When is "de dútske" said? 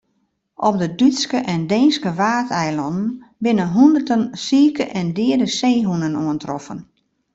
0.77-1.37